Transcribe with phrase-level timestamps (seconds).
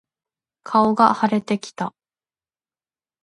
[0.63, 1.93] 顔が腫れてきた。